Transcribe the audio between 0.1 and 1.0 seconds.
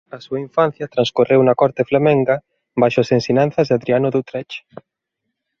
A súa infancia